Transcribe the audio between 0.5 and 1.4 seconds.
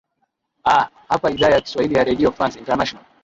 aa hapa